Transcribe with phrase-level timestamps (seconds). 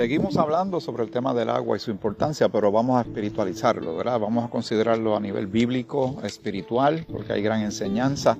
[0.00, 4.18] seguimos hablando sobre el tema del agua y su importancia, pero vamos a espiritualizarlo, ¿verdad?
[4.18, 8.38] Vamos a considerarlo a nivel bíblico, espiritual, porque hay gran enseñanza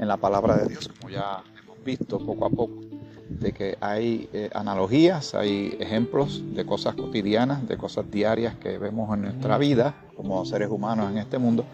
[0.00, 2.80] en la palabra de Dios, como ya hemos visto poco a poco,
[3.28, 9.14] de que hay eh, analogías, hay ejemplos de cosas cotidianas, de cosas diarias que vemos
[9.14, 11.64] en nuestra vida como seres humanos en este mundo,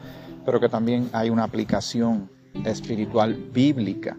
[0.45, 2.29] pero que también hay una aplicación
[2.67, 4.15] espiritual bíblica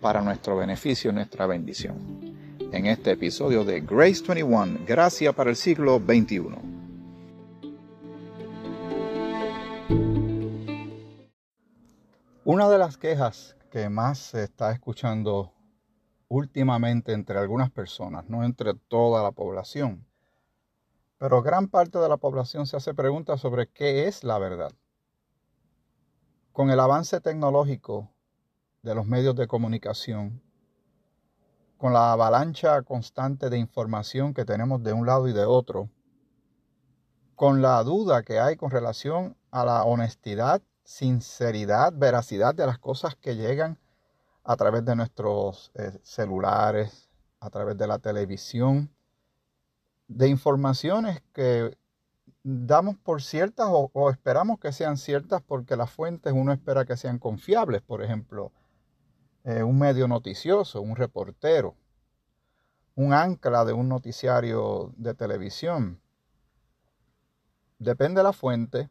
[0.00, 2.27] para nuestro beneficio, nuestra bendición
[2.70, 6.42] en este episodio de Grace 21, Gracia para el siglo XXI.
[12.44, 15.52] Una de las quejas que más se está escuchando
[16.28, 20.06] últimamente entre algunas personas, no entre toda la población,
[21.16, 24.72] pero gran parte de la población se hace preguntas sobre qué es la verdad.
[26.52, 28.10] Con el avance tecnológico
[28.82, 30.42] de los medios de comunicación,
[31.78, 35.88] con la avalancha constante de información que tenemos de un lado y de otro,
[37.36, 43.14] con la duda que hay con relación a la honestidad, sinceridad, veracidad de las cosas
[43.14, 43.78] que llegan
[44.42, 48.90] a través de nuestros eh, celulares, a través de la televisión,
[50.08, 51.78] de informaciones que
[52.42, 56.96] damos por ciertas o, o, esperamos que sean ciertas porque las fuentes uno espera que
[56.96, 57.82] sean confiables.
[57.82, 58.50] Por ejemplo,
[59.48, 61.74] eh, un medio noticioso, un reportero,
[62.96, 65.98] un ancla de un noticiario de televisión.
[67.78, 68.90] Depende de la fuente,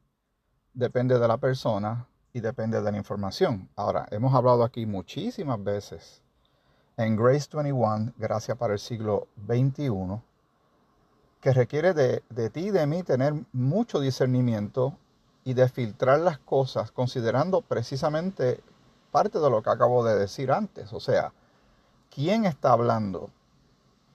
[0.74, 3.70] depende de la persona y depende de la información.
[3.76, 6.24] Ahora, hemos hablado aquí muchísimas veces
[6.98, 9.92] en Grace 21, Gracia para el siglo XXI,
[11.40, 14.98] que requiere de, de ti y de mí tener mucho discernimiento
[15.44, 18.64] y de filtrar las cosas considerando precisamente
[19.12, 20.94] parte de lo que acabo de decir antes.
[20.94, 21.32] O sea,
[22.14, 23.30] ¿quién está hablando?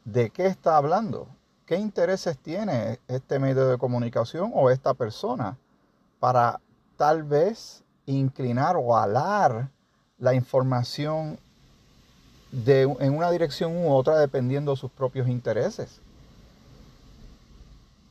[0.05, 1.29] ¿De qué está hablando?
[1.67, 5.57] ¿Qué intereses tiene este medio de comunicación o esta persona
[6.21, 6.61] para
[6.97, 9.71] tal vez inclinar o alar
[10.19, 11.39] la información
[12.51, 16.01] de, en una dirección u otra dependiendo de sus propios intereses?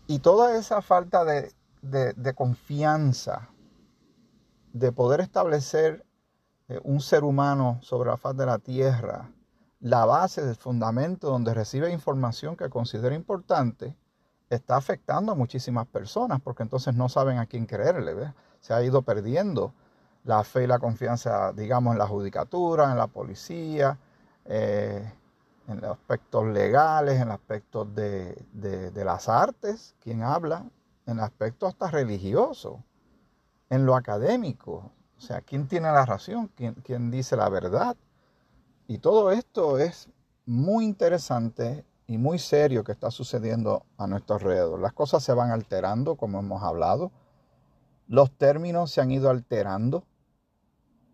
[0.08, 3.50] Y toda esa falta de, de confianza,
[4.74, 6.04] de poder establecer
[6.84, 9.30] un ser humano sobre la faz de la tierra,
[9.80, 13.96] la base del fundamento donde recibe información que considera importante,
[14.50, 18.34] está afectando a muchísimas personas porque entonces no saben a quién creerle.
[18.60, 19.74] Se ha ido perdiendo
[20.24, 23.98] la fe y la confianza, digamos, en la judicatura, en la policía,
[24.46, 25.12] eh,
[25.68, 30.66] en los aspectos legales, en los aspectos de, de las artes, quien habla,
[31.06, 32.84] en el aspecto hasta religioso,
[33.70, 34.92] en lo académico.
[35.22, 36.50] O sea, ¿quién tiene la razón?
[36.56, 37.96] ¿Quién, dice la verdad?
[38.88, 40.10] Y todo esto es
[40.48, 44.80] muy interesante y muy serio que está sucediendo a nuestro alrededor.
[44.80, 47.12] Las cosas se van alterando, como hemos hablado.
[48.08, 50.06] Los términos se han ido alterando.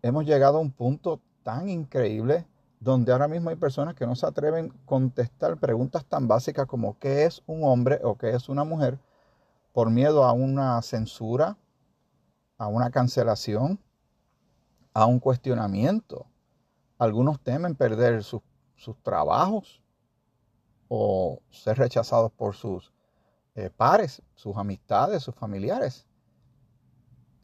[0.00, 2.46] Hemos llegado a un punto tan increíble
[2.80, 6.98] donde ahora mismo hay personas que no se atreven a contestar preguntas tan básicas como
[6.98, 8.98] qué es un hombre o qué es una mujer
[9.74, 11.58] por miedo a una censura,
[12.56, 13.78] a una cancelación,
[14.98, 16.26] a un cuestionamiento.
[16.98, 18.42] Algunos temen perder sus,
[19.04, 19.80] trabajos
[20.88, 22.92] o ser rechazados por sus
[23.54, 26.04] eh, pares, sus amistades, sus familiares.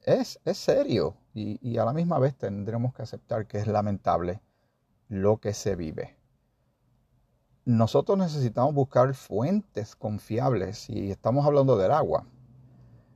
[0.02, 4.42] Es, es serio y, y a la misma vez tendremos que aceptar que es lamentable
[5.08, 6.16] lo que se vive.
[7.64, 12.26] Nosotros necesitamos buscar fuentes confiables y estamos hablando del agua.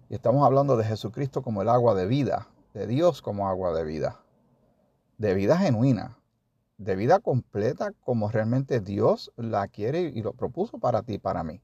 [0.09, 3.85] Y estamos hablando de Jesucristo como el agua de vida, de Dios como agua de
[3.85, 4.21] vida
[5.19, 6.17] de vida genuina,
[6.79, 11.43] de vida completa como realmente Dios la quiere y lo propuso para ti y para
[11.43, 11.61] mí.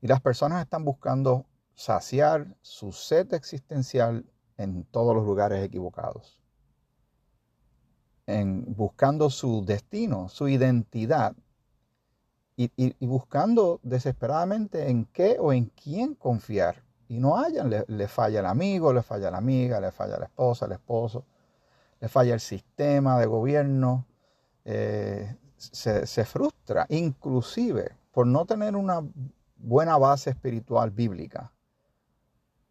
[0.00, 4.26] Y las personas están buscando saciar su sed existencial
[4.56, 6.40] en todos los lugares equivocados.
[8.26, 11.34] En buscando su destino, su identidad.
[12.54, 16.84] Y, buscando desesperadamente en qué o en quién confiar.
[17.08, 20.26] Y no hayan, le, le falla el amigo, le falla la amiga, le falla la
[20.26, 21.24] esposa, el esposo
[22.02, 24.08] le falla el sistema de gobierno,
[24.64, 29.06] eh, se, frustra, inclusive por no tener una
[29.54, 31.52] buena base espiritual bíblica,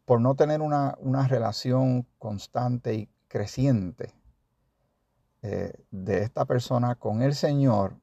[0.03, 0.97] por no tener una,
[1.29, 4.13] relación constante y creciente
[5.43, 7.95] eh, de esta persona con el Señor,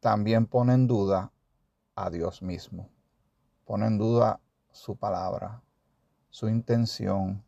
[0.00, 1.32] también pone en duda
[1.94, 2.88] a Dios mismo,
[3.66, 4.40] pone en duda
[4.72, 5.62] su palabra,
[6.30, 7.44] su intención,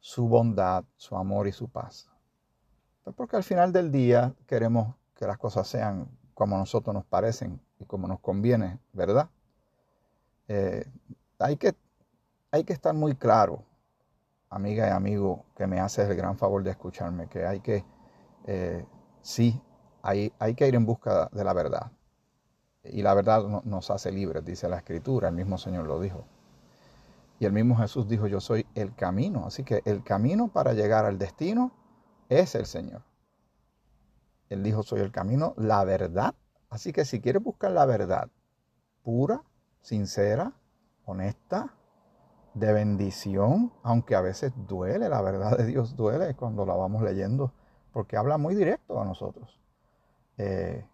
[0.00, 2.10] su bondad, su amor y su paz.
[3.06, 7.04] Pues porque al final del día queremos que las cosas sean como a nosotros nos
[7.04, 9.30] parecen y como nos conviene, ¿verdad?
[10.48, 10.84] Eh,
[11.38, 11.76] hay, que,
[12.50, 13.62] hay que estar muy claro,
[14.50, 17.84] amiga y amigo, que me haces el gran favor de escucharme, que hay que,
[18.44, 18.84] eh,
[19.22, 19.62] sí,
[20.02, 21.92] hay, hay, que ir en busca de la verdad.
[22.82, 26.24] Y la verdad nos hace libres, dice la Escritura, el mismo Señor lo dijo.
[27.38, 29.46] Y el mismo Jesús dijo, yo soy el camino.
[29.46, 31.70] Así que el camino para llegar al destino
[32.28, 33.02] es el Señor.
[34.48, 36.34] Él dijo, soy el camino, la verdad.
[36.70, 38.28] Así que si quieres buscar la verdad
[39.02, 39.42] pura,
[39.80, 40.52] sincera,
[41.04, 41.74] honesta,
[42.54, 47.52] de bendición, aunque a veces duele, la verdad de Dios duele cuando la vamos leyendo,
[47.92, 49.60] porque habla muy directo a nosotros.
[50.38, 50.86] Eh,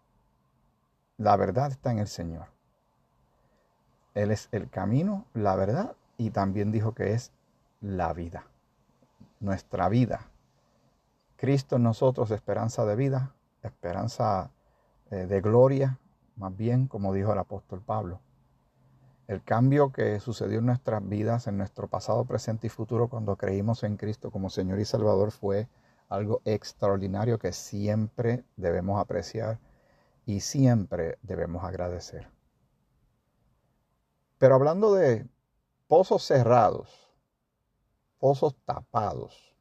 [1.18, 2.46] la verdad está en el Señor.
[4.14, 7.32] Él es el camino, la verdad y también dijo que es
[7.80, 8.46] la vida,
[9.40, 10.28] nuestra vida.
[11.42, 13.34] Cristo en nosotros, esperanza de vida,
[13.64, 14.52] esperanza
[15.10, 15.98] eh, de gloria,
[16.36, 18.20] más bien como dijo el apóstol Pablo.
[19.26, 23.82] El cambio que sucedió en nuestras vidas, en nuestro pasado, presente y futuro, cuando creímos
[23.82, 25.66] en Cristo como Señor y Salvador, fue
[26.08, 29.58] algo extraordinario que siempre debemos apreciar
[30.24, 32.30] y siempre debemos agradecer.
[34.38, 35.26] Pero hablando de
[35.88, 37.12] pozos cerrados,
[38.20, 39.51] pozos tapados.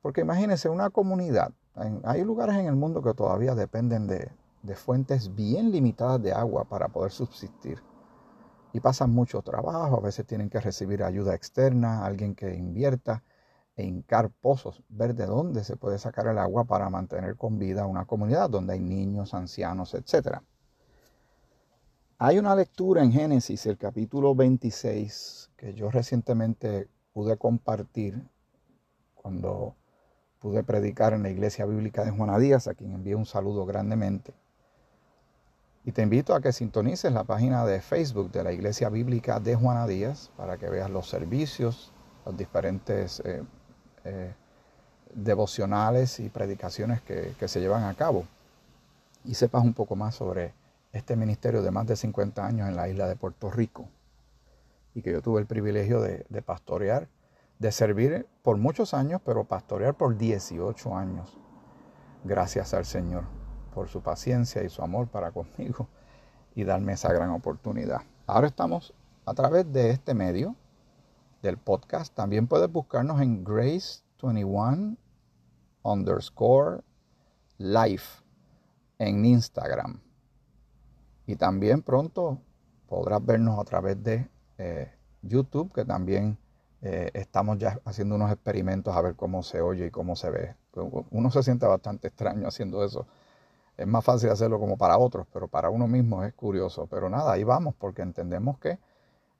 [0.00, 1.52] Porque imagínense una comunidad,
[2.04, 4.30] hay lugares en el mundo que todavía dependen de,
[4.74, 7.82] fuentes bien limitadas de agua para poder subsistir.
[8.72, 13.22] Y pasan mucho trabajo, a veces tienen que recibir ayuda externa, alguien que invierta
[13.76, 17.86] e hincar pozos, ver de dónde se puede sacar el agua para mantener con vida
[17.86, 20.42] una comunidad donde hay niños, ancianos, etcétera.
[22.18, 28.28] Hay una lectura en Génesis, el capítulo 26, que yo recientemente pude compartir
[29.14, 29.76] cuando
[30.40, 34.34] pude predicar en la iglesia bíblica de Juana Díaz, a quien envío un saludo grandemente.
[35.84, 39.54] Y te invito a que sintonices la página de Facebook de la iglesia bíblica de
[39.54, 41.92] Juana Díaz para que veas los servicios,
[42.26, 43.42] los diferentes eh,
[44.04, 44.34] eh,
[45.14, 48.26] devocionales y predicaciones que, se llevan a cabo
[49.24, 50.52] y sepas un poco más sobre
[50.92, 53.88] este ministerio de más de 50 años en la isla de Puerto Rico
[54.94, 57.08] y que yo tuve el privilegio de, pastorear,
[57.58, 61.36] de servir por muchos años, pero pastorear por 18 años.
[62.24, 63.24] Gracias al Señor
[63.74, 65.88] por su paciencia y su amor para conmigo
[66.54, 68.02] y darme esa gran oportunidad.
[68.26, 68.94] Ahora estamos
[69.24, 70.56] a través de este medio
[71.42, 72.14] del podcast.
[72.14, 74.96] También puedes buscarnos en Grace21
[75.82, 76.82] underscore
[77.58, 78.22] life
[78.98, 80.00] en Instagram.
[81.26, 82.40] Y también pronto
[82.88, 86.38] podrás vernos a través de eh, YouTube, que también
[86.82, 90.54] eh, estamos ya haciendo unos experimentos a ver cómo se oye y cómo se ve.
[91.10, 93.06] Uno se siente bastante extraño haciendo eso.
[93.76, 96.86] Es más fácil hacerlo como para otros, pero para uno mismo es curioso.
[96.86, 98.78] Pero nada, ahí vamos, porque entendemos que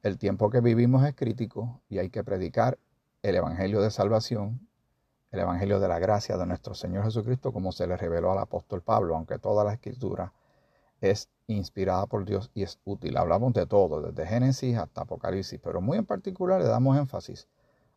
[0.02, 2.78] el tiempo que vivimos es crítico y hay que predicar
[3.22, 4.68] el Evangelio de Salvación,
[5.30, 8.82] el Evangelio de la gracia de nuestro Señor Jesucristo, como se le reveló al apóstol
[8.82, 10.32] Pablo, aunque toda la escritura
[11.00, 13.16] es inspirada por Dios y es útil.
[13.16, 17.48] Hablamos de todo, desde Génesis hasta Apocalipsis, pero muy en particular le damos énfasis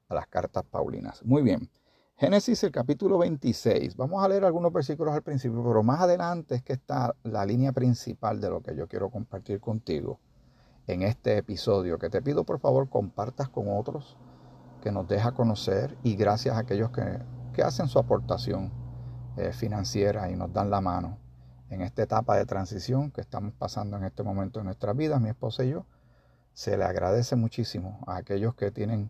[0.08, 1.24] a las cartas paulinas.
[1.26, 1.70] Muy bien.
[2.16, 3.96] Génesis el capítulo 26.
[3.98, 7.72] Vamos a leer algunos versículos al principio, pero más adelante es que está la línea
[7.72, 10.20] principal de lo que yo quiero compartir contigo
[10.88, 14.18] en este episodio, que te pido por favor compartas con otros,
[14.82, 18.72] que nos deja conocer y gracias a aquellos que, hacen su aportación
[19.38, 21.21] eh, financiera y nos dan la mano
[21.72, 25.30] en esta etapa de transición que estamos pasando en este momento en nuestras vidas, mi
[25.30, 25.86] esposa y yo,
[26.54, 29.10] se le agradece muchísimo a aquellos que tienen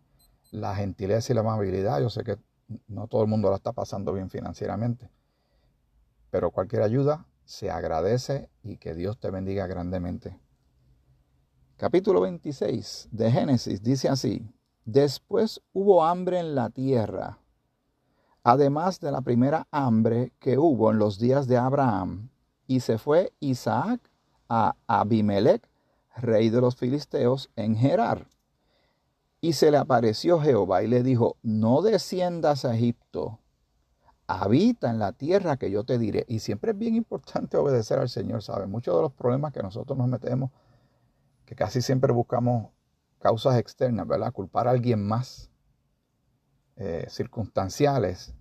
[0.52, 2.00] la gentileza y la amabilidad.
[2.00, 2.38] Yo sé que
[2.88, 5.10] no todo el mundo la está pasando bien financieramente,
[6.30, 10.40] pero cualquier ayuda se agradece y que Dios te bendiga grandemente.
[11.78, 14.48] Capítulo 26 de Génesis dice así,
[14.86, 17.40] después hubo hambre en la tierra,
[18.44, 22.31] además de la primera hambre que hubo en los días de Abraham
[22.72, 24.00] y se fue Isaac
[24.48, 25.68] a Abimelech,
[26.16, 28.28] rey de los filisteos, en Gerar.
[29.42, 33.40] Y se le apareció Jehová y le dijo, no desciendas a Egipto,
[34.26, 36.24] habita en la tierra que yo te diré.
[36.30, 38.68] Y siempre es bien importante obedecer al Señor, ¿sabe?
[38.68, 40.50] Muchos de los problemas que nosotros nos metemos,
[41.44, 42.70] que casi siempre buscamos
[43.20, 44.32] causas externas, ¿verdad?
[44.32, 45.50] Culpar a alguien más,
[46.78, 48.34] eh, circunstanciales,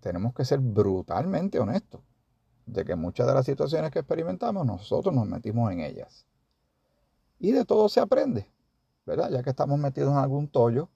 [0.00, 2.00] tenemos que ser brutalmente honestos
[2.66, 6.26] de que muchas de las situaciones que experimentamos nosotros nos metimos en ellas.
[7.38, 8.50] Y de todo se aprende,
[9.06, 9.30] ¿verdad?
[9.30, 10.88] Ya que estamos metidos en algún tollo,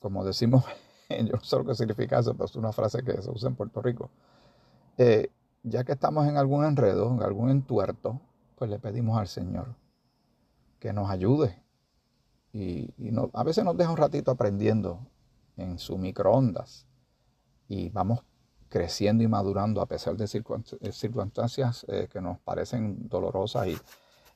[0.00, 0.64] como decimos,
[1.10, 3.54] yo no sé lo que significa eso, pero es una frase que se usa en
[3.54, 4.10] Puerto Rico.
[4.98, 5.30] Eh,
[5.62, 8.20] ya que estamos en algún enredo, en algún entuerto,
[8.56, 9.74] pues le pedimos al Señor
[10.78, 11.62] que nos ayude.
[12.52, 12.94] Y,
[13.34, 15.00] a veces nos deja un ratito aprendiendo
[15.56, 16.86] en su microondas.
[17.68, 18.24] Y vamos
[18.68, 23.78] creciendo y madurando a pesar de eh, circunstancias eh, que nos parecen dolorosas y,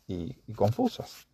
[0.06, 1.26] y confusas.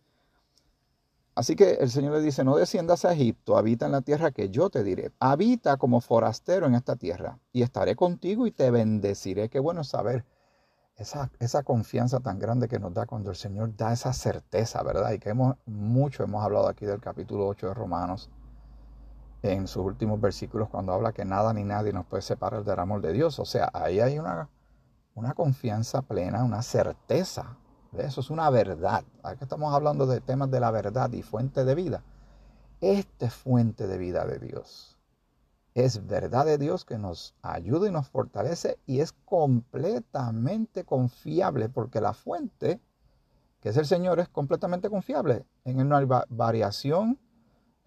[1.37, 4.49] Así que el Señor le dice, no desciendas a Egipto, habita en la tierra que
[4.49, 5.11] yo te diré.
[5.19, 9.47] Habita como forastero en esta tierra y estaré contigo y te bendeciré.
[9.47, 10.25] Qué bueno saber
[10.95, 15.11] esa, esa confianza tan grande que nos da cuando el Señor da esa certeza, ¿verdad?
[15.11, 18.31] Y que hemos, mucho hemos hablado aquí del capítulo 8 de Romanos
[19.41, 23.01] en sus últimos versículos cuando habla que nada ni nadie nos puede separar del amor
[23.01, 23.39] de Dios.
[23.39, 24.49] O sea, ahí hay una,
[25.15, 27.57] una confianza plena, una certeza
[27.97, 29.03] eso es una verdad.
[29.23, 32.03] Aquí estamos hablando de temas de la verdad y fuente de vida.
[32.81, 34.97] Esta es fuente de vida de Dios.
[35.73, 42.01] Es verdad de Dios que nos ayuda y nos fortalece y es completamente confiable porque
[42.01, 42.81] la fuente,
[43.61, 45.45] que es el Señor, es completamente confiable.
[45.65, 47.19] En Él no hay variación,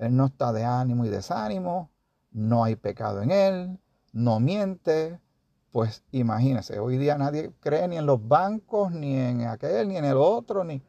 [0.01, 1.91] Él no está de ánimo y desánimo,
[2.31, 3.79] no hay pecado en Él,
[4.13, 5.21] no miente,
[5.73, 10.07] pues imagínense, hoy día nadie cree ni en los bancos, ni en aquel, ni en
[10.07, 10.83] el otro, ni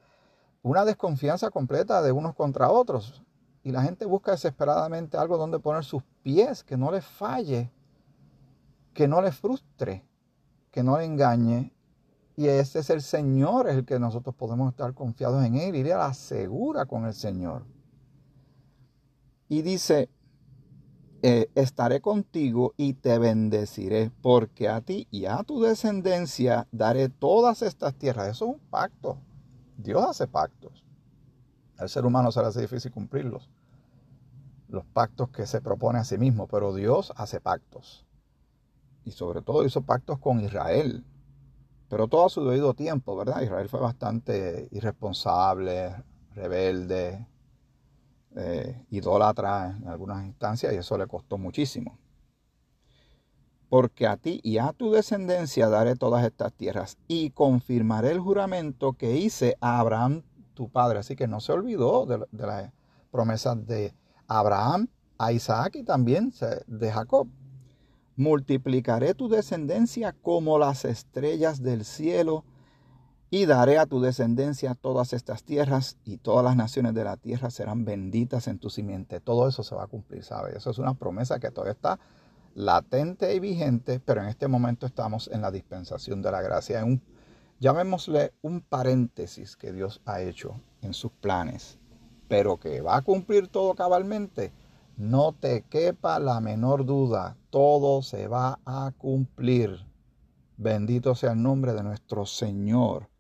[0.64, 3.22] una desconfianza completa de unos contra otros.
[3.64, 7.70] Y la gente busca desesperadamente algo donde poner sus pies, que no les falle,
[8.94, 10.06] que no les frustre,
[10.72, 11.74] que no le engañe.
[12.38, 15.92] Y ese es el Señor, es el que nosotros podemos estar confiados en Él, ir
[15.92, 17.66] a la segura con el Señor.
[19.52, 20.10] Y dice,
[21.24, 27.62] eh, estaré contigo y te bendeciré, porque a ti y a tu descendencia daré todas
[27.62, 28.30] estas tierras.
[28.30, 29.18] Eso es un pacto.
[29.76, 30.86] Dios hace pactos.
[31.78, 33.50] Al ser humano se le hace difícil cumplirlos.
[34.70, 38.06] Los pactos que se propone a sí mismo, pero Dios hace pactos.
[39.04, 41.04] Y sobre todo hizo pactos con Israel.
[41.90, 43.42] Pero todo a su debido tiempo, ¿verdad?
[43.42, 45.94] Israel fue bastante irresponsable,
[46.36, 47.28] rebelde,
[48.36, 51.98] eh, idólatra en algunas instancias y eso le costó muchísimo.
[53.70, 58.94] Porque a ti y a tu descendencia daré todas estas tierras y confirmaré el juramento
[58.94, 60.24] que hice a Abraham
[60.54, 61.00] tu padre.
[61.00, 62.74] Así que no se olvidó de, de las
[63.12, 63.94] promesas de
[64.28, 66.34] Abraham, a Isaac y también
[66.68, 67.28] de Jacob.
[68.16, 72.44] Multiplicaré tu descendencia como las estrellas del cielo
[73.34, 77.50] y daré a tu descendencia todas estas tierras y todas las naciones de la tierra
[77.50, 79.22] serán benditas en tu simiente.
[79.22, 80.58] Todo eso se va a cumplir, ¿sabes?
[80.58, 81.98] Eso es una promesa que todavía está
[82.56, 86.82] latente y vigente, pero en este momento estamos en la dispensación de la gracia.
[86.82, 87.02] En un,
[87.62, 91.80] llamémosle un paréntesis que Dios ha hecho en sus planes,
[92.28, 94.52] pero que va a cumplir todo cabalmente.
[94.98, 99.86] No te quepa la menor duda, todo se va a cumplir.
[100.58, 103.11] Bendito sea el nombre de nuestro Señor.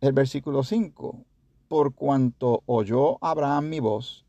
[0.00, 1.24] El versículo 5,
[1.66, 4.24] por cuanto oyó Abraham mi voz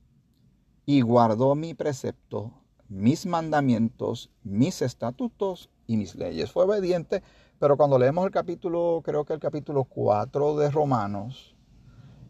[0.87, 2.51] y guardó mi precepto,
[2.87, 6.51] mis mandamientos, mis estatutos y mis leyes.
[6.51, 7.21] Fue obediente,
[7.59, 11.55] pero cuando leemos el capítulo, creo que el capítulo 4 de Romanos,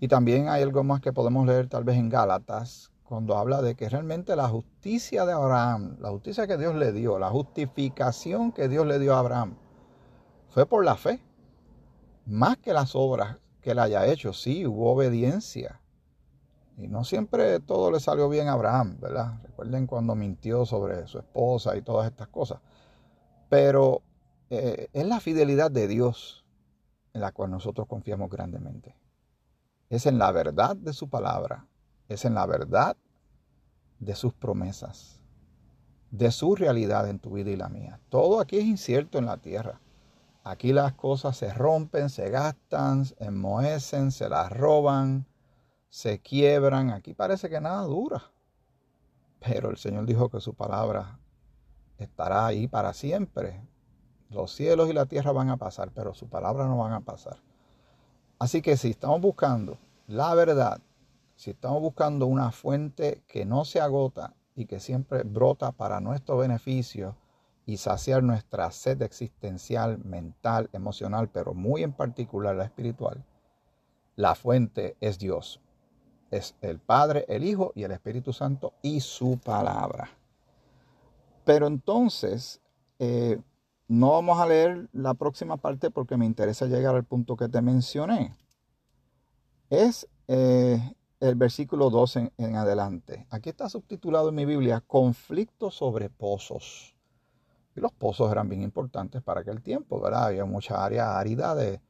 [0.02, 3.76] y también hay algo más que podemos leer tal vez en Gálatas, cuando habla de
[3.76, 8.68] que realmente la justicia de Abraham, la justicia que Dios le dio, la justificación que
[8.68, 9.56] Dios le dio a Abraham,
[10.50, 11.22] fue por la fe
[12.30, 14.34] más que las obras que él haya hecho.
[14.34, 15.82] Sí, hubo obediencia.
[16.78, 19.42] Y no siempre todo le salió bien a Abraham, ¿verdad?
[19.44, 22.60] Recuerden cuando mintió sobre su esposa y todas estas cosas.
[23.50, 24.02] Pero
[24.50, 26.46] eh, es la fidelidad de Dios
[27.14, 28.96] en la cual nosotros confiamos grandemente.
[29.90, 31.68] Es en la verdad de su palabra.
[32.08, 32.96] Es en la verdad
[34.00, 35.20] de sus promesas.
[36.12, 38.00] De su realidad en tu vida y la mía.
[38.10, 39.82] Todo aquí es incierto en la tierra.
[40.50, 45.28] Aquí las cosas se rompen, se gastan, enmohecen, se las roban,
[45.90, 46.90] se quiebran.
[46.90, 48.32] Aquí parece que nada dura.
[49.40, 51.20] Pero el Señor dijo que su palabra
[52.00, 53.62] estará ahí para siempre.
[54.32, 57.38] Los cielos y la tierra van a pasar, pero su palabra no van a pasar.
[58.40, 59.78] Así que si estamos buscando
[60.08, 60.82] la verdad,
[61.36, 66.38] si estamos buscando una fuente que no se agota y que siempre brota para nuestro
[66.38, 67.16] beneficio,
[67.70, 73.24] y saciar nuestra sed existencial, mental, emocional, pero muy en particular la espiritual,
[74.16, 75.62] la fuente es Dios.
[76.32, 80.10] Es el Padre, el Hijo y el Espíritu Santo y su palabra.
[81.46, 82.60] Pero entonces,
[82.98, 83.40] eh,
[83.88, 87.62] no vamos a leer la próxima parte porque me interesa llegar al punto que te
[87.62, 88.36] mencioné.
[89.70, 93.28] Es eh, el versículo 12 en adelante.
[93.30, 96.96] Aquí está subtitulado en mi Biblia, conflicto sobre pozos
[97.80, 100.26] los pozos eran bien importantes para aquel tiempo, ¿verdad?
[100.26, 101.82] Había mucha área árida de,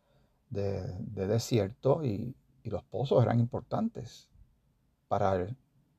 [0.50, 4.29] de, desierto y, los pozos eran importantes
[5.08, 5.58] para el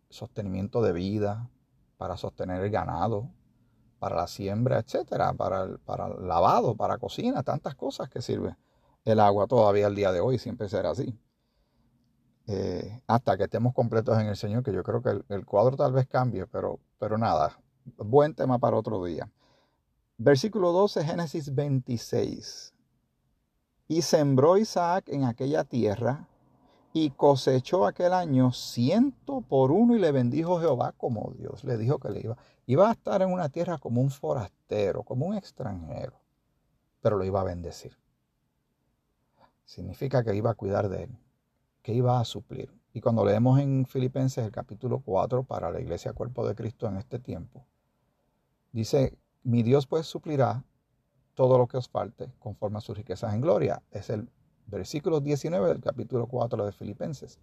[0.09, 1.50] sostenimiento de vida,
[1.97, 3.28] para sostener el ganado,
[3.99, 8.56] para la siembra, etcétera, para el, para el lavado, para cocina, tantas cosas que sirve
[9.04, 11.18] el agua todavía al día de hoy, siempre será así.
[12.47, 15.92] Eh, hasta que estemos completos en el Señor, que yo creo que el, cuadro tal
[15.92, 17.59] vez cambie, pero, pero nada,
[17.97, 19.30] buen tema para otro día.
[20.23, 22.75] Versículo 12, Génesis 26.
[23.89, 26.29] Y sembró Isaac en aquella tierra
[26.93, 31.99] y cosechó aquel año ciento por uno y le bendijo Jehová como Dios le dijo
[31.99, 32.37] que le iba.
[32.67, 36.21] Iba a estar en una tierra como un forastero, como un extranjero,
[37.00, 37.97] pero lo iba a bendecir.
[39.65, 41.19] Significa que iba a cuidar de él,
[41.81, 42.71] que iba a suplir.
[42.93, 46.99] Y cuando leemos en Filipenses el capítulo 4 para la iglesia cuerpo de Cristo en
[46.99, 47.65] este tiempo,
[48.71, 50.64] dice, mi Dios pues suplirá
[51.35, 53.82] todo lo que os falte conforme a sus riquezas en gloria.
[53.90, 54.28] Es el
[54.66, 57.38] versículo 19 del capítulo 4 de Filipenses.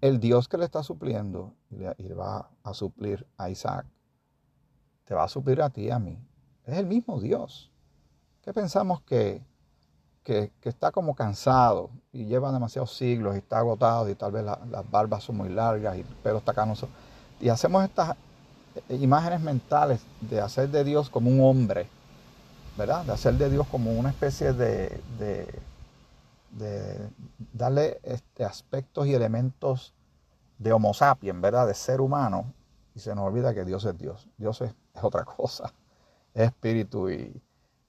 [0.00, 3.86] El Dios que le está supliendo y va a suplir a Isaac,
[5.04, 6.18] te va a suplir a ti y a mí.
[6.64, 7.70] Es el mismo Dios.
[8.42, 9.42] ¿Qué pensamos que,
[10.22, 14.90] que, está como cansado y lleva demasiados siglos y está agotado y tal vez las
[14.90, 16.88] barbas son muy largas y el pelo está canoso?
[17.40, 18.16] Y hacemos estas
[18.88, 21.88] imágenes mentales de hacer de Dios como un hombre
[22.76, 23.04] ¿verdad?
[23.04, 27.10] De hacer de Dios como una especie de, de,
[27.52, 29.94] darle este, aspectos y elementos
[30.58, 31.66] de Homo sapiens, ¿verdad?
[31.66, 32.52] De ser humano.
[32.94, 34.28] Y se nos olvida que Dios es Dios.
[34.36, 35.72] Dios es, otra cosa.
[36.32, 37.40] Es espíritu y,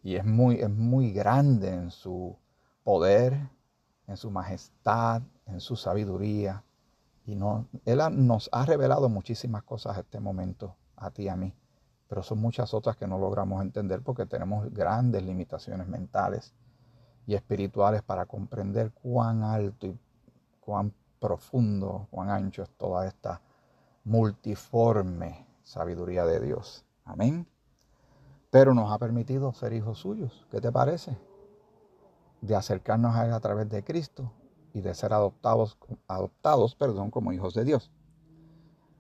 [0.03, 2.37] es muy grande en su
[2.83, 3.49] poder,
[4.05, 6.63] en su majestad, en su sabiduría.
[7.25, 11.35] Y no, Él nos ha revelado muchísimas cosas a este momento, a ti y a
[11.35, 11.53] mí
[12.07, 16.53] pero son muchas otras que no logramos entender porque tenemos grandes limitaciones mentales
[17.25, 19.99] y espirituales para comprender cuán alto y
[20.59, 23.41] cuán profundo, cuán ancho es toda esta
[24.03, 26.85] multiforme sabiduría de Dios.
[27.03, 27.47] Amén.
[28.51, 30.45] Pero nos ha permitido ser hijos suyos.
[30.51, 31.17] ¿Qué te parece?
[32.41, 34.31] De acercarnos a Él a través de Cristo
[34.75, 37.89] y de ser adoptados, adoptados perdón, como hijos de Dios.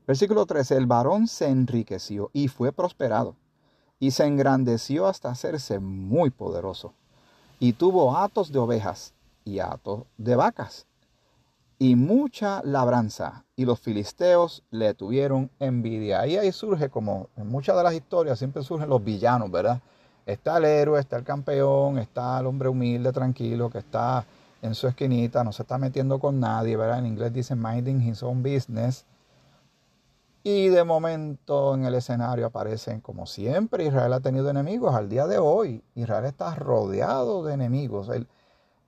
[0.07, 3.35] Versículo 13, el varón se enriqueció y fue prosperado,
[3.99, 6.93] y se engrandeció hasta hacerse muy poderoso,
[7.59, 10.87] y tuvo hatos de ovejas y hatos de vacas,
[11.77, 16.25] y mucha labranza, y los filisteos le tuvieron envidia.
[16.25, 19.81] Y ahí surge, como en muchas de las historias, siempre surgen los villanos, ¿verdad?
[20.25, 24.25] Está el héroe, está el campeón, está el hombre humilde, tranquilo, que está
[24.65, 26.99] en su esquinita, no se está metiendo con nadie, ¿verdad?
[26.99, 29.05] En inglés dice minding his own business
[30.47, 34.93] y de momento en el escenario aparecen, como siempre, Israel ha tenido enemigos.
[34.93, 38.09] Al día de hoy, Israel está rodeado de enemigos.
[38.09, 38.27] El,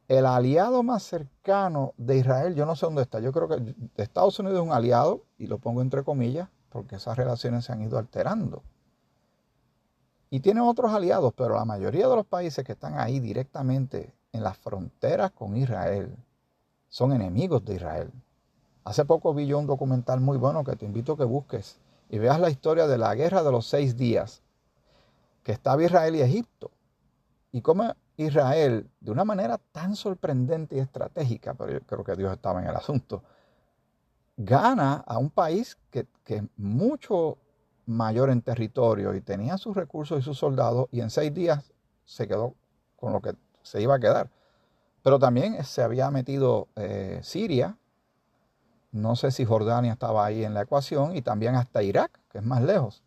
[0.08, 3.20] el aliado más cercano de Israel, yo no sé dónde está.
[3.22, 7.18] Yo creo que Estados Unidos es un aliado, y lo pongo entre comillas, porque esas
[7.18, 8.62] relaciones se han ido alterando.
[10.30, 14.44] Y tiene otros aliados, pero la mayoría de los países que están ahí directamente en
[14.44, 16.16] las fronteras con Israel
[16.90, 18.12] son enemigos de Israel.
[18.84, 21.78] Hace poco vi yo un documental muy bueno que te invito a que busques
[22.10, 24.42] y veas la historia de la guerra de los seis días
[25.44, 26.72] que estaba Israel y Egipto.
[27.52, 32.34] Y cómo Israel, de una manera tan sorprendente y estratégica, pero yo creo que Dios
[32.34, 33.24] estaba en el asunto,
[34.38, 37.38] gana a un país que, que es mucho
[37.86, 41.72] mayor en territorio y tenía sus recursos y sus soldados y en seis días
[42.06, 42.54] se quedó
[42.96, 43.36] con lo que
[43.68, 44.30] se iba a quedar.
[45.04, 47.78] Pero también se había metido eh, Siria,
[48.92, 52.44] no sé si Jordania estaba ahí en la ecuación y también hasta Irak, que es
[52.44, 53.04] más lejos.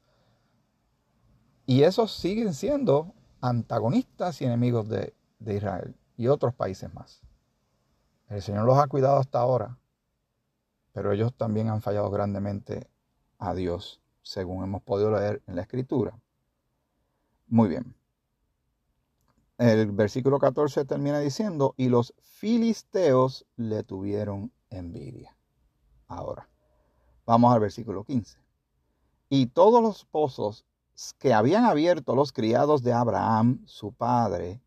[1.66, 5.14] Y esos siguen siendo antagonistas y enemigos de,
[5.46, 7.22] Israel y otros países más.
[8.28, 9.78] El Señor los ha cuidado hasta ahora,
[10.92, 12.88] pero ellos también han fallado grandemente
[13.38, 16.18] a Dios, según hemos podido leer en la Escritura.
[17.48, 17.99] Muy bien.
[19.60, 25.36] El versículo 14 termina diciendo, y los filisteos le tuvieron envidia
[26.06, 26.48] ahora.
[27.26, 28.38] Vamos al versículo 15.
[29.28, 30.64] Y todos los pozos
[31.18, 34.62] que habían abierto los criados de Abraham, su padre,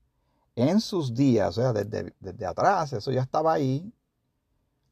[0.55, 3.91] en sus días, o sea, desde, desde atrás, eso ya estaba ahí,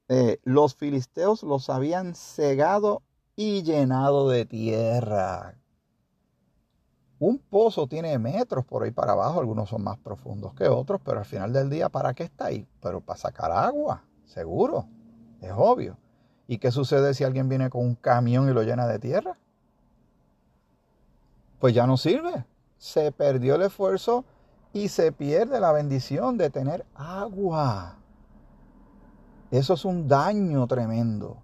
[0.09, 3.03] eh, los filisteos los habían cegado
[3.35, 5.60] y llenado de tierra.
[7.21, 11.19] Un pozo tiene metros por ahí para abajo, algunos son más profundos que otros, pero
[11.19, 12.67] al final del día, ¿para qué está ahí?
[12.81, 14.87] Pero para sacar agua, seguro,
[15.39, 15.97] es obvio.
[16.47, 19.37] ¿Y qué sucede si alguien viene con un camión y lo llena de tierra?
[21.59, 22.43] Pues ya no sirve.
[22.79, 24.25] Se perdió el esfuerzo
[24.73, 27.99] y se pierde la bendición de tener agua.
[29.51, 31.43] Eso es un daño tremendo.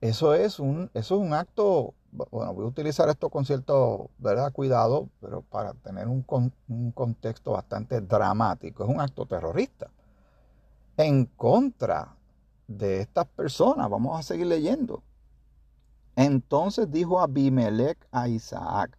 [0.00, 4.52] Eso es un, eso es un acto, bueno, voy a utilizar esto con cierto ¿verdad?
[4.52, 6.24] cuidado, pero para tener un,
[6.68, 8.84] un contexto bastante dramático.
[8.84, 9.90] Es un acto terrorista
[10.96, 12.14] en contra
[12.68, 13.88] de estas personas.
[13.88, 15.02] Vamos a seguir leyendo.
[16.14, 18.98] Entonces dijo Abimelech a Isaac,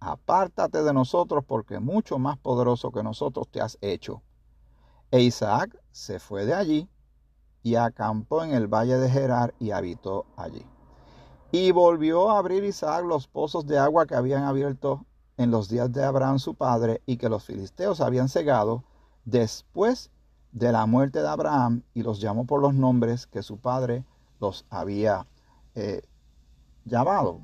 [0.00, 4.22] apártate de nosotros porque mucho más poderoso que nosotros te has hecho.
[5.10, 6.88] E Isaac se fue de allí
[7.62, 10.64] y acampó en el valle de Gerar y habitó allí.
[11.52, 15.06] Y volvió a abrir Isaac los pozos de agua que habían abierto
[15.36, 18.84] en los días de Abraham su padre y que los filisteos habían cegado
[19.24, 20.10] después
[20.52, 24.04] de la muerte de Abraham y los llamó por los nombres que su padre
[24.40, 25.26] los había
[25.74, 26.02] eh,
[26.84, 27.40] llamado.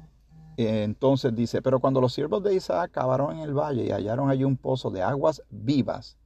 [0.56, 4.44] Entonces dice, pero cuando los siervos de Isaac cavaron en el valle y hallaron allí
[4.44, 6.16] un pozo de aguas vivas,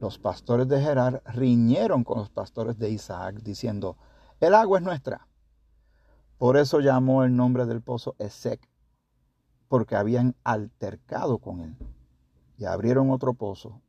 [0.00, 3.96] los pastores de Gerar riñeron con los pastores de Isaac, diciendo,
[4.40, 5.27] el agua es nuestra.
[6.38, 8.60] Por eso llamó el nombre del pozo Esec,
[9.68, 11.76] porque habían altercado con él.
[12.56, 13.82] Y abrieron otro pozo,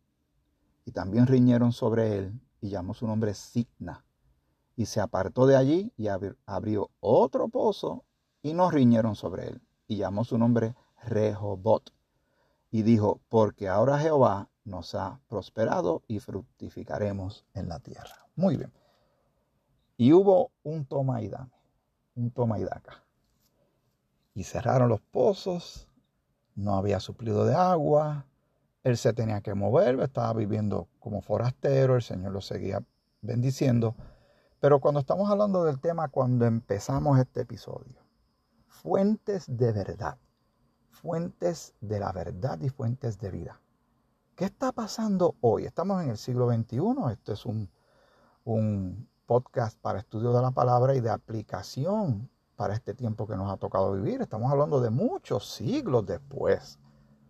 [0.83, 4.03] y también riñeron sobre él, y llamó su nombre Signa.
[4.75, 8.05] Y se apartó de allí y abrió otro pozo
[8.41, 9.61] y no riñeron sobre él.
[9.87, 11.93] Y llamó su nombre Rehobot.
[12.71, 18.27] Y dijo, porque ahora Jehová nos ha prosperado y fructificaremos en la tierra.
[18.35, 18.71] Muy bien.
[19.97, 21.51] Y hubo un toma y dame,
[22.15, 23.03] un toma y daca.
[24.33, 25.89] Y cerraron los pozos,
[26.55, 28.25] no había suplido de agua,
[28.83, 32.83] él se tenía que mover, estaba viviendo como forastero, el Señor lo seguía
[33.21, 33.95] bendiciendo.
[34.59, 37.97] Pero cuando estamos hablando del tema, cuando empezamos este episodio,
[38.67, 40.17] fuentes de verdad,
[40.89, 43.61] fuentes de la verdad y fuentes de vida.
[44.35, 45.65] ¿Qué está pasando hoy?
[45.65, 46.79] Estamos en el siglo XXI,
[47.11, 47.69] esto es un,
[48.45, 53.51] un podcast para estudio de la palabra y de aplicación para este tiempo que nos
[53.51, 54.23] ha tocado vivir.
[54.23, 56.79] Estamos hablando de muchos siglos después.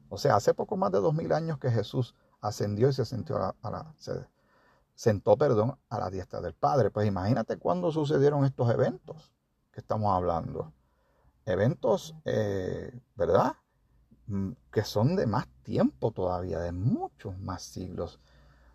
[0.08, 3.36] O sea, hace poco más de dos mil años que Jesús ascendió y se, sentó
[3.36, 3.94] a la,
[4.96, 6.90] sentó perdón, a la diestra del Padre.
[6.90, 9.34] Pues imagínate cuándo sucedieron estos eventos
[9.70, 10.72] que estamos hablando
[11.46, 13.58] eventos, eh, ¿verdad?
[14.28, 18.22] Mm, que son de más tiempo todavía, de muchos más siglos.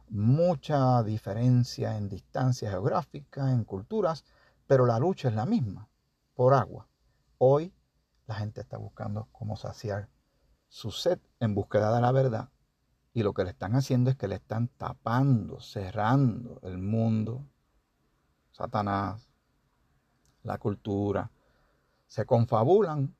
[0.08, 4.24] Mucha diferencia en distancia geográfica, en culturas,
[4.66, 5.88] pero la lucha es la misma,
[6.34, 6.86] por agua.
[7.38, 7.72] Hoy
[8.26, 10.08] la gente está buscando cómo saciar
[10.68, 12.48] su sed en búsqueda de la verdad
[13.14, 17.44] y lo que le están haciendo es que le están tapando, cerrando el mundo,
[18.50, 19.28] Satanás,
[20.42, 21.30] la cultura,
[22.08, 23.14] se confabulan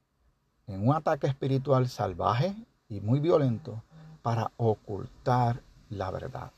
[0.66, 2.56] en un ataque espiritual salvaje
[2.88, 3.84] y muy violento
[4.22, 6.50] para ocultar la verdad,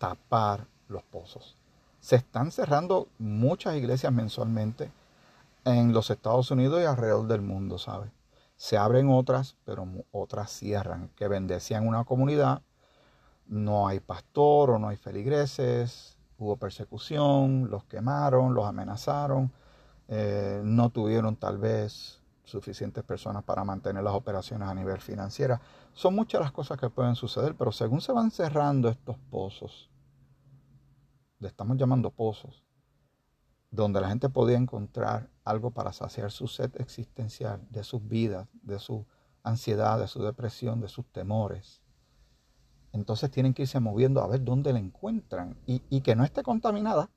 [0.00, 1.56] tapar los pozos.
[2.00, 4.90] Se están cerrando muchas iglesias mensualmente
[5.64, 8.10] en los Estados Unidos y alrededor del mundo, ¿sabes?
[8.56, 12.62] Se abren otras, pero otras cierran, que bendecían una comunidad.
[13.46, 19.52] No hay pastor o no hay feligreses, hubo persecución, los quemaron, los amenazaron
[20.12, 25.60] eh, no tuvieron tal vez suficientes personas para mantener las operaciones a nivel financiero.
[25.94, 29.88] Son muchas las cosas que pueden suceder, pero según se van cerrando estos pozos,
[31.40, 32.64] le estamos llamando pozos,
[33.70, 38.78] donde la gente podía encontrar algo para saciar su sed existencial, de sus vidas, de
[38.78, 39.04] su
[39.42, 41.82] ansiedad, de su depresión, de sus temores.
[42.92, 46.42] Entonces tienen que irse moviendo a ver dónde la encuentran y, y que no esté
[46.44, 47.10] contaminada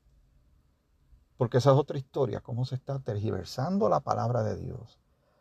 [1.36, 5.00] porque esa es otra historia, cómo se está tergiversando la palabra de Dios.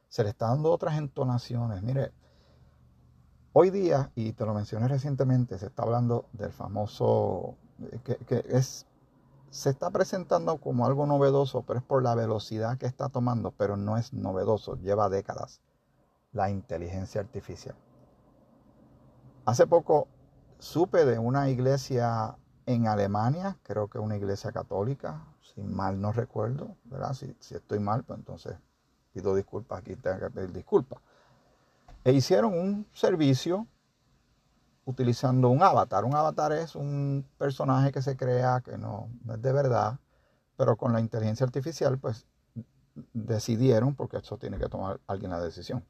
[0.09, 1.83] Se le está dando otras entonaciones.
[1.83, 2.11] Mire,
[3.53, 7.57] hoy día, y te lo mencioné recientemente, se está hablando del famoso,
[8.03, 8.85] que, es,
[9.49, 13.77] se está presentando como algo novedoso, pero es por la velocidad que está tomando, pero
[13.77, 15.61] no es novedoso, lleva décadas,
[16.31, 17.75] la inteligencia artificial.
[19.45, 20.07] Hace poco
[20.59, 26.75] supe de una iglesia en Alemania, creo que una iglesia católica, si mal no recuerdo,
[26.85, 27.13] ¿verdad?
[27.13, 28.55] Si, estoy mal, pues entonces
[29.13, 30.99] pido disculpas, aquí tengo que pedir disculpas.
[32.03, 33.67] E hicieron un servicio
[34.85, 36.05] utilizando un avatar.
[36.05, 39.99] Un avatar es un personaje que se crea que no, es de verdad,
[40.57, 42.25] pero con la inteligencia artificial, pues
[43.13, 45.83] decidieron, porque eso tiene que tomar alguien la decisión,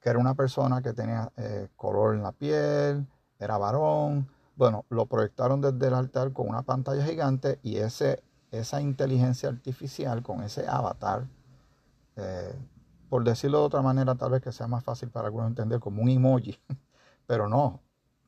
[0.00, 3.06] que era una persona que tenía eh, color en la piel,
[3.38, 4.28] era varón.
[4.56, 8.22] Bueno, lo proyectaron desde el altar con una pantalla gigante y ese
[8.58, 11.26] esa inteligencia artificial con ese avatar,
[12.16, 12.54] eh,
[13.08, 16.02] por decirlo de otra manera, tal vez que sea más fácil para algunos entender, como
[16.02, 16.58] un emoji,
[17.26, 17.80] pero no,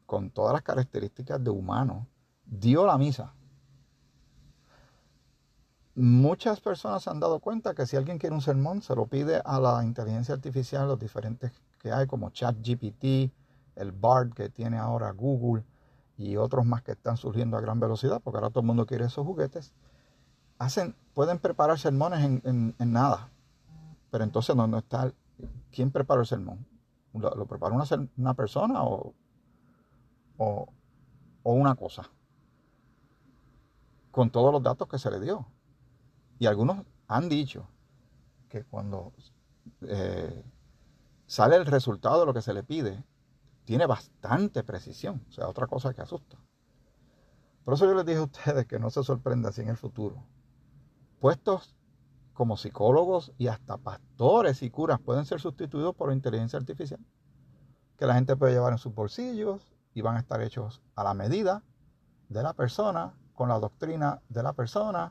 [0.06, 2.06] con todas las características de humano,
[2.46, 3.34] dio la misa.
[5.94, 9.40] Muchas personas se han dado cuenta que si alguien quiere un sermón, se lo pide
[9.44, 13.32] a la inteligencia artificial, los diferentes que hay, como ChatGPT,
[13.76, 15.64] el BARD que tiene ahora Google
[16.18, 19.06] y otros más que están surgiendo a gran velocidad, porque ahora todo el mundo quiere
[19.06, 19.72] esos juguetes.
[20.58, 23.30] Hacen, pueden preparar sermones en, nada.
[24.10, 25.12] Pero entonces, ¿dónde está?
[25.70, 26.66] ¿Quién prepara el sermón?
[27.12, 27.84] ¿Lo, prepara una,
[28.16, 29.14] una persona o,
[30.38, 30.68] o,
[31.42, 32.10] una cosa,
[34.10, 35.46] con todos los datos que se le dio.
[36.38, 37.68] Y algunos han dicho
[38.48, 39.12] que cuando
[39.82, 40.44] eh,
[41.26, 43.04] sale el resultado de lo que se le pide,
[43.64, 45.24] tiene bastante precisión.
[45.28, 46.36] O sea, otra cosa que asusta.
[47.64, 50.22] Por eso yo les dije a ustedes que no se sorprenda si en el futuro
[51.20, 51.74] puestos
[52.34, 57.00] como psicólogos y hasta pastores y curas pueden ser sustituidos por inteligencia artificial.
[57.98, 61.14] Que la gente puede llevar en sus bolsillos y van a estar hechos a la
[61.14, 61.62] medida
[62.28, 65.10] de la persona, con la doctrina de la persona.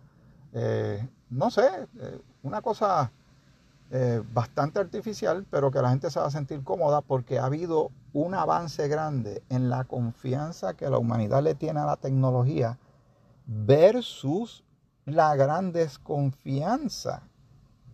[0.53, 1.67] Eh, no sé,
[1.99, 3.11] eh, una cosa
[3.89, 7.89] eh, bastante artificial, pero que la gente se va a sentir cómoda porque ha habido
[8.13, 12.77] un avance grande en la confianza que la humanidad le tiene a la tecnología
[13.47, 14.63] versus
[15.05, 17.23] la gran desconfianza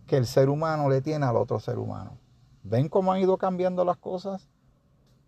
[0.06, 2.18] que el ser humano le tiene al otro ser humano.
[2.64, 4.51] ¿Ven cómo han ido cambiando las cosas?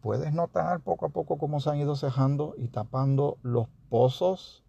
[0.05, 4.62] Puedes notar poco a poco cómo se han ido cejando y tapando los pozos.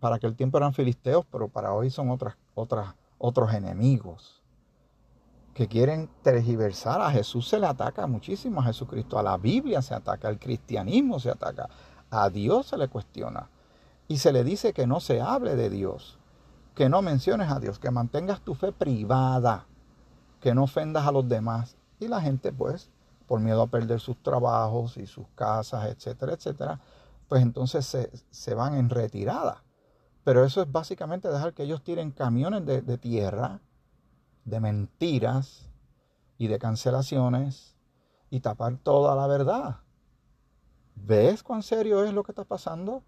[0.00, 4.42] Para aquel tiempo eran filisteos, pero para hoy son otras, otras, otros enemigos
[5.52, 7.02] que quieren tergiversar.
[7.02, 11.20] A Jesús se le ataca muchísimo, a Jesucristo, a la Biblia se ataca, al cristianismo
[11.20, 11.68] se ataca,
[12.08, 13.50] a Dios se le cuestiona.
[14.08, 16.18] Y se le dice que no se hable de Dios,
[16.74, 19.66] que no menciones a Dios, que mantengas tu fe privada,
[20.40, 21.76] que no ofendas a los demás.
[22.00, 22.90] Y la gente pues
[23.26, 26.80] por miedo a perder sus trabajos y sus casas, etcétera, etcétera,
[27.28, 27.86] pues entonces
[28.30, 29.62] se, van en retirada.
[30.24, 33.60] Pero eso es básicamente dejar que ellos tiren camiones de, de tierra,
[34.44, 35.70] de mentiras
[36.38, 37.76] y de cancelaciones
[38.30, 39.80] y tapar toda la verdad.
[40.94, 43.02] ¿Ves cuán serio es lo que está pasando?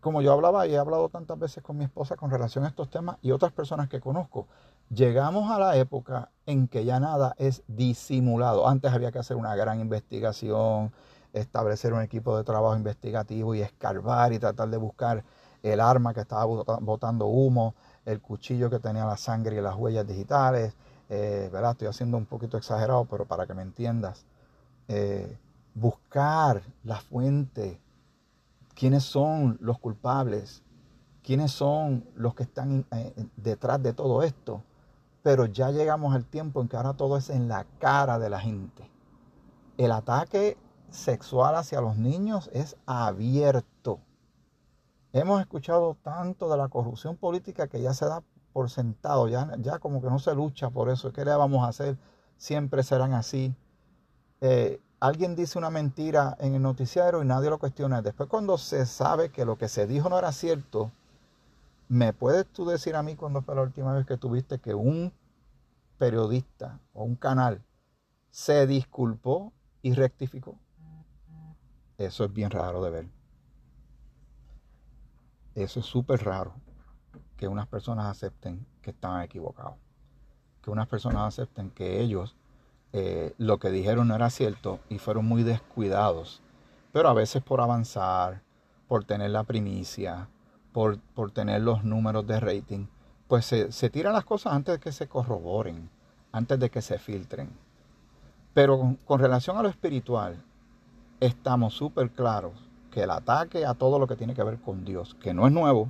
[0.00, 2.90] Como yo hablaba y he hablado tantas veces con mi esposa con relación a estos
[2.90, 4.48] temas y otras personas que conozco,
[4.90, 8.68] Llegamos a la época en que ya nada es disimulado.
[8.68, 10.92] Antes había que hacer una gran investigación,
[11.32, 15.24] establecer un equipo de trabajo investigativo y escarbar y tratar de buscar
[15.62, 20.06] el arma que estaba botando humo, el cuchillo que tenía la sangre y las huellas
[20.06, 20.74] digitales.
[21.08, 21.72] Eh, ¿verdad?
[21.72, 24.26] Estoy haciendo un poquito exagerado, pero para que me entiendas.
[24.88, 25.38] Eh,
[25.74, 27.80] buscar la fuente,
[28.74, 30.62] quiénes son los culpables,
[31.22, 34.62] quiénes son los que están eh, detrás de todo esto
[35.22, 38.40] pero ya llegamos al tiempo en que ahora todo es en la cara de la
[38.40, 38.90] gente.
[39.78, 40.56] El ataque
[40.90, 44.00] sexual hacia los niños es abierto.
[45.12, 49.78] Hemos escuchado tanto de la corrupción política que ya se da por sentado, ya, ya
[49.78, 51.12] como que no se lucha por eso.
[51.12, 51.96] ¿Qué le vamos a hacer?
[52.36, 53.54] Siempre serán así.
[54.40, 58.02] Eh, alguien dice una mentira en el noticiero y nadie lo cuestiona.
[58.02, 60.90] Después cuando se sabe que lo que se dijo no era cierto,
[61.92, 65.12] ¿Me puedes tú decir a mí cuándo fue la última vez que tuviste que un
[65.98, 67.62] periodista o un canal
[68.30, 69.52] se disculpó
[69.82, 70.58] y rectificó?
[71.98, 73.08] Eso es bien raro de ver.
[75.54, 76.54] Eso es súper raro
[77.36, 79.76] que unas personas acepten que estaban equivocados.
[80.62, 82.36] Que unas personas acepten que ellos
[82.94, 86.40] eh, lo que dijeron no era cierto y fueron muy descuidados.
[86.90, 88.40] Pero a veces por avanzar,
[88.88, 90.30] por tener la primicia,
[90.72, 90.98] por,
[91.32, 92.86] tener los números de rating,
[93.28, 95.88] pues se, tiran las cosas antes de que se corroboren,
[96.32, 97.50] antes de que se filtren.
[98.54, 100.42] Pero con, relación a lo espiritual,
[101.20, 102.52] estamos súper claros
[102.90, 105.52] que el ataque a todo lo que tiene que ver con Dios, que no es
[105.52, 105.88] nuevo,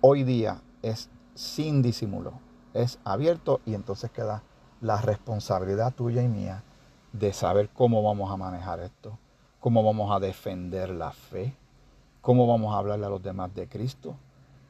[0.00, 2.32] hoy día es sin disimulo,
[2.74, 4.42] es abierto y entonces queda
[4.80, 6.62] la responsabilidad tuya y mía
[7.12, 9.18] de saber cómo vamos a manejar esto,
[9.60, 11.54] cómo vamos a defender la fe,
[12.26, 14.16] ¿cómo vamos a hablarle a los demás de Cristo?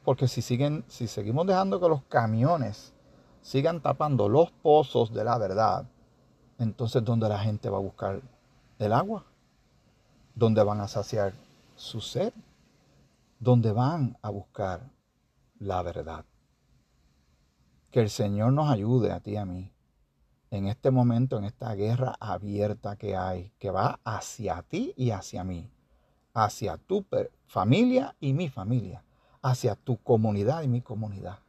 [0.05, 2.93] Porque si, siguen, si seguimos dejando que los camiones
[3.41, 5.87] sigan tapando los pozos de la verdad,
[6.59, 8.21] entonces ¿dónde la gente va a buscar
[8.77, 9.25] el agua?
[10.35, 11.33] ¿Dónde van a saciar
[11.75, 12.31] su sed?
[13.39, 14.81] ¿Dónde van a buscar
[15.57, 16.25] la verdad?
[17.89, 19.71] Que el Señor nos ayude a ti y a mí
[20.51, 25.43] en este momento, en esta guerra abierta que hay, que va hacia ti y hacia
[25.43, 25.71] mí
[26.37, 27.03] hacia tu
[27.47, 29.01] familia y mi familia,
[29.41, 31.39] hacia tu comunidad y mi comunidad,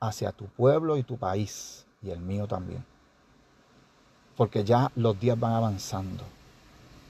[0.00, 2.84] hacia tu pueblo y tu país y el mío también.
[4.36, 6.24] Porque ya los días van avanzando.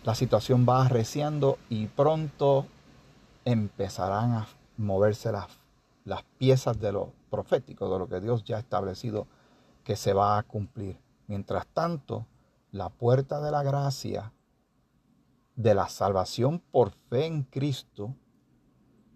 [0.04, 2.66] la situación va arreciando y pronto
[3.46, 5.48] empezarán a moverse las,
[6.04, 9.26] las piezas de lo profético, de lo que Dios ya ha establecido
[9.84, 10.98] que se va a cumplir.
[11.28, 12.26] Mientras tanto,
[12.72, 14.32] la puerta de la gracia,
[15.56, 18.14] de la salvación por fe en Cristo,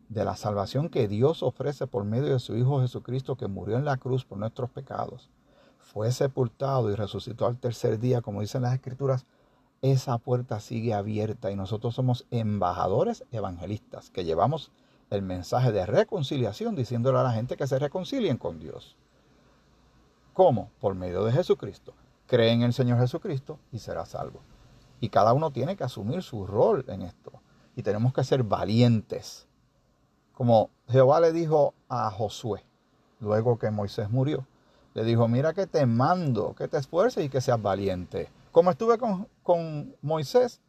[0.09, 3.85] de la salvación que Dios ofrece por medio de su Hijo Jesucristo que murió en
[3.85, 5.31] la cruz por nuestros pecados,
[5.79, 9.27] fue sepultado y resucitó al tercer día, como dicen las escrituras,
[9.83, 14.73] esa puerta sigue abierta y nosotros somos embajadores evangelistas que llevamos
[15.11, 18.97] el mensaje de reconciliación diciéndole a la gente que se reconcilien con Dios.
[20.33, 20.71] ¿Cómo?
[20.81, 21.95] Por medio de Jesucristo.
[22.27, 24.41] Cree en el Señor Jesucristo y será salvo.
[25.01, 27.33] Y cada uno tiene que asumir su rol en esto.
[27.75, 29.47] Y tenemos que ser valientes.
[30.35, 32.65] Como Jehová le dijo a Josué,
[33.21, 34.47] luego que Moisés murió,
[34.95, 38.29] le dijo, mira que te mando, que te esfuerces y que seas valiente.
[38.53, 40.61] Como estuve con, con Moisés,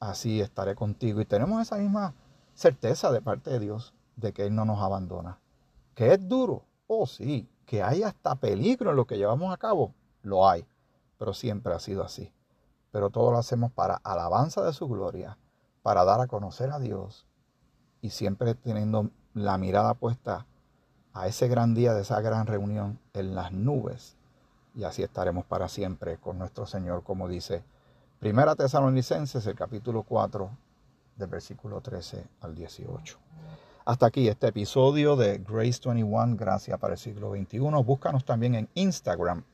[0.00, 1.20] así estaré contigo.
[1.20, 2.14] Y tenemos esa misma
[2.54, 5.38] certeza de parte de Dios de que Él no nos abandona.
[5.94, 9.94] Que es duro, oh sí, que hay hasta peligro en lo que llevamos a cabo,
[10.22, 10.66] lo hay,
[11.18, 12.32] pero siempre ha sido así.
[12.92, 15.38] Pero todo lo hacemos para alabanza de su gloria,
[15.82, 17.26] para dar a conocer a Dios
[18.00, 20.46] y siempre teniendo la mirada puesta
[21.14, 24.16] a ese gran día de esa gran reunión en las nubes.
[24.74, 27.64] Y así estaremos para siempre con nuestro Señor, como dice
[28.20, 30.50] Primera Tesalonicenses, el capítulo 4,
[31.16, 33.18] del versículo 13 al 18.
[33.84, 37.58] Hasta aquí este episodio de Grace 21, Gracia para el siglo XXI.
[37.84, 39.44] Búscanos también en Instagram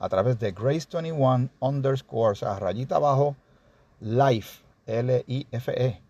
[0.00, 3.36] a través de Grace21 underscore, o sea, rayita abajo,
[4.00, 6.02] Life, L-I-F-E.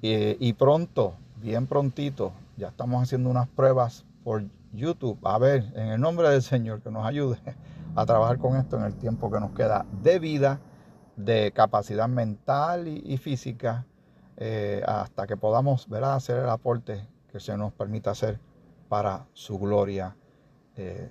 [0.00, 5.18] Y pronto, bien prontito, ya estamos haciendo unas pruebas por YouTube.
[5.24, 7.38] A ver, en el nombre del Señor, que nos ayude
[7.94, 10.60] a trabajar con esto en el tiempo que nos queda de vida,
[11.16, 13.84] de capacidad mental y física
[14.36, 16.14] eh, hasta que podamos ¿verdad?
[16.14, 18.38] hacer el aporte que se nos permita hacer
[18.88, 20.16] para su gloria.
[20.76, 21.10] Eh,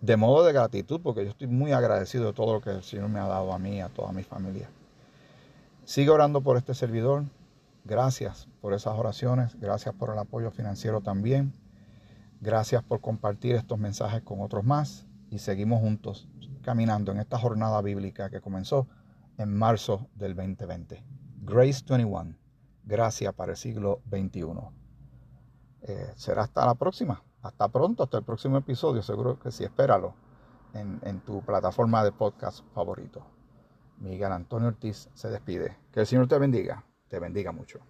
[0.00, 3.08] de modo de gratitud, porque yo estoy muy agradecido de todo lo que el Señor
[3.08, 4.68] me ha dado a mí a toda mi familia.
[5.84, 7.24] Sigue orando por este servidor.
[7.84, 9.58] Gracias por esas oraciones.
[9.58, 11.52] Gracias por el apoyo financiero también.
[12.40, 15.06] Gracias por compartir estos mensajes con otros más.
[15.30, 16.28] Y seguimos juntos
[16.62, 18.86] caminando en esta jornada bíblica que comenzó
[19.38, 21.02] en marzo del 2020.
[21.40, 22.42] Grace 21
[22.84, 24.44] gracia para el siglo XXI.
[25.82, 27.22] Eh, será hasta la próxima.
[27.42, 29.02] Hasta pronto, hasta el próximo episodio.
[29.02, 30.14] Seguro que sí, espéralo
[30.74, 33.22] en, en tu plataforma de podcast favorito.
[33.98, 35.76] Miguel Antonio Ortiz se despide.
[35.92, 36.84] Que el Señor te bendiga.
[37.08, 37.80] Te bendiga mucho.